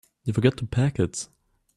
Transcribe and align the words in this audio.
You 0.23 0.33
forgot 0.33 0.57
to 0.57 0.65
pack 0.65 0.97
it. 0.99 1.29